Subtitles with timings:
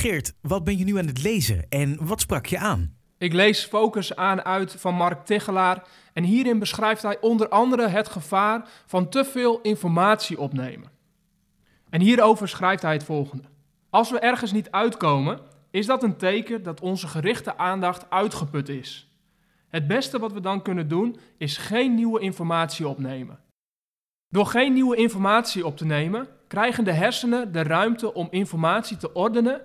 [0.00, 2.96] Geert, wat ben je nu aan het lezen en wat sprak je aan?
[3.18, 8.08] Ik lees Focus aan uit van Mark Tichelaar en hierin beschrijft hij onder andere het
[8.08, 10.90] gevaar van te veel informatie opnemen.
[11.90, 13.42] En hierover schrijft hij het volgende.
[13.90, 15.40] Als we ergens niet uitkomen,
[15.70, 19.12] is dat een teken dat onze gerichte aandacht uitgeput is.
[19.68, 23.38] Het beste wat we dan kunnen doen is geen nieuwe informatie opnemen.
[24.28, 29.12] Door geen nieuwe informatie op te nemen, krijgen de hersenen de ruimte om informatie te
[29.12, 29.60] ordenen,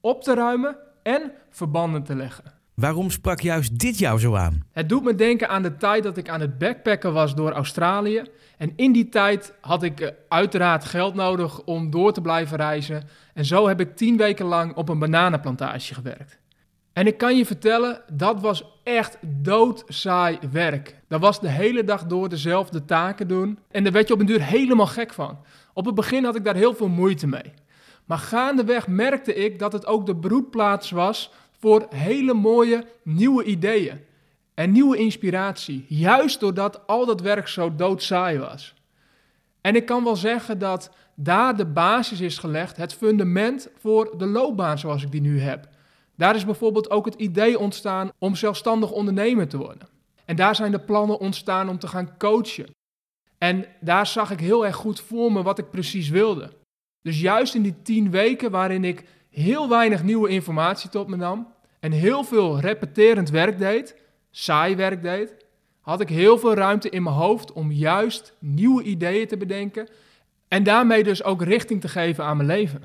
[0.00, 2.56] op te ruimen en verbanden te leggen.
[2.74, 4.62] Waarom sprak juist dit jou zo aan?
[4.72, 8.22] Het doet me denken aan de tijd dat ik aan het backpacken was door Australië.
[8.56, 13.02] En in die tijd had ik eh, uiteraard geld nodig om door te blijven reizen.
[13.34, 16.38] En zo heb ik tien weken lang op een bananenplantage gewerkt.
[16.92, 21.00] En ik kan je vertellen, dat was echt doodsaai werk.
[21.08, 23.58] Dat was de hele dag door dezelfde taken doen.
[23.70, 25.38] En daar werd je op een duur helemaal gek van.
[25.72, 27.52] Op het begin had ik daar heel veel moeite mee.
[28.08, 34.00] Maar gaandeweg merkte ik dat het ook de broedplaats was voor hele mooie nieuwe ideeën
[34.54, 35.84] en nieuwe inspiratie.
[35.88, 38.74] Juist doordat al dat werk zo doodsaai was.
[39.60, 44.26] En ik kan wel zeggen dat daar de basis is gelegd, het fundament voor de
[44.26, 45.68] loopbaan zoals ik die nu heb.
[46.16, 49.88] Daar is bijvoorbeeld ook het idee ontstaan om zelfstandig ondernemer te worden.
[50.24, 52.70] En daar zijn de plannen ontstaan om te gaan coachen.
[53.38, 56.57] En daar zag ik heel erg goed voor me wat ik precies wilde.
[57.02, 61.52] Dus juist in die tien weken waarin ik heel weinig nieuwe informatie tot me nam
[61.80, 63.96] en heel veel repeterend werk deed,
[64.30, 65.34] saai werk deed,
[65.80, 69.88] had ik heel veel ruimte in mijn hoofd om juist nieuwe ideeën te bedenken
[70.48, 72.82] en daarmee dus ook richting te geven aan mijn leven.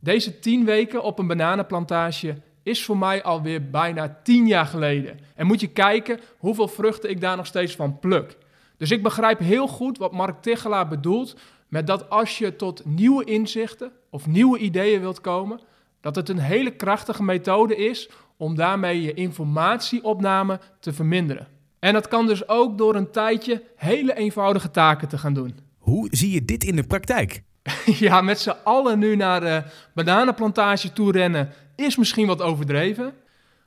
[0.00, 5.18] Deze tien weken op een bananenplantage is voor mij alweer bijna tien jaar geleden.
[5.34, 8.36] En moet je kijken hoeveel vruchten ik daar nog steeds van pluk.
[8.76, 11.36] Dus ik begrijp heel goed wat Mark Tichelaar bedoelt
[11.68, 15.60] met dat als je tot nieuwe inzichten of nieuwe ideeën wilt komen,
[16.00, 21.48] dat het een hele krachtige methode is om daarmee je informatieopname te verminderen.
[21.78, 25.58] En dat kan dus ook door een tijdje hele eenvoudige taken te gaan doen.
[25.78, 27.42] Hoe zie je dit in de praktijk?
[27.84, 29.62] ja, met z'n allen nu naar de
[29.94, 33.14] bananenplantage toe rennen is misschien wat overdreven,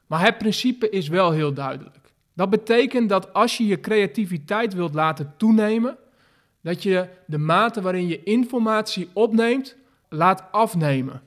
[0.08, 1.98] maar het principe is wel heel duidelijk.
[2.34, 5.98] Dat betekent dat als je je creativiteit wilt laten toenemen,
[6.62, 9.75] dat je de mate waarin je informatie opneemt
[10.09, 11.22] laat afnemen.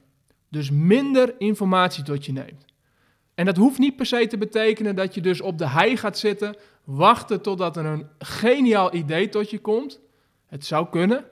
[0.49, 2.65] Dus minder informatie tot je neemt.
[3.35, 6.19] En dat hoeft niet per se te betekenen dat je dus op de hei gaat
[6.19, 10.01] zitten, wachten totdat er een geniaal idee tot je komt.
[10.47, 11.25] Het zou kunnen.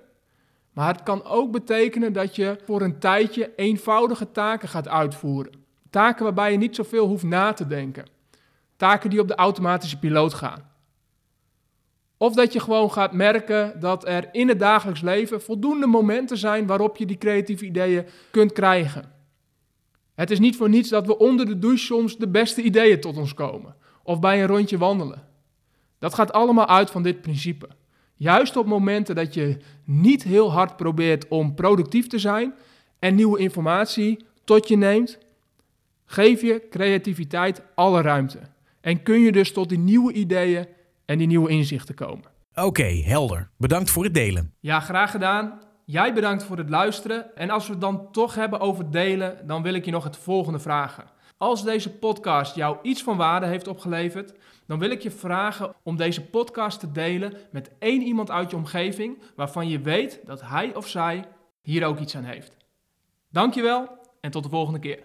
[0.72, 5.52] Maar het kan ook betekenen dat je voor een tijdje eenvoudige taken gaat uitvoeren.
[5.90, 8.06] Taken waarbij je niet zoveel hoeft na te denken.
[8.76, 10.69] Taken die op de automatische piloot gaan.
[12.22, 16.66] Of dat je gewoon gaat merken dat er in het dagelijks leven voldoende momenten zijn
[16.66, 19.12] waarop je die creatieve ideeën kunt krijgen.
[20.14, 23.16] Het is niet voor niets dat we onder de douche soms de beste ideeën tot
[23.16, 23.74] ons komen.
[24.02, 25.26] Of bij een rondje wandelen.
[25.98, 27.68] Dat gaat allemaal uit van dit principe.
[28.14, 32.54] Juist op momenten dat je niet heel hard probeert om productief te zijn
[32.98, 35.18] en nieuwe informatie tot je neemt,
[36.04, 38.38] geef je creativiteit alle ruimte.
[38.80, 40.66] En kun je dus tot die nieuwe ideeën
[41.10, 42.24] en die nieuwe inzichten komen.
[42.54, 43.50] Oké, helder.
[43.56, 44.54] Bedankt voor het delen.
[44.60, 45.60] Ja, graag gedaan.
[45.84, 47.36] Jij bedankt voor het luisteren.
[47.36, 50.16] En als we het dan toch hebben over delen, dan wil ik je nog het
[50.16, 51.04] volgende vragen.
[51.36, 54.34] Als deze podcast jou iets van waarde heeft opgeleverd,
[54.66, 58.56] dan wil ik je vragen om deze podcast te delen met één iemand uit je
[58.56, 61.24] omgeving waarvan je weet dat hij of zij
[61.62, 62.56] hier ook iets aan heeft.
[63.30, 64.98] Dankjewel en tot de volgende keer.